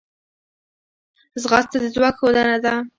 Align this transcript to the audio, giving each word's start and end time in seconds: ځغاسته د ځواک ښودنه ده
ځغاسته 1.41 1.77
د 1.81 1.85
ځواک 1.95 2.15
ښودنه 2.19 2.57
ده 2.65 2.73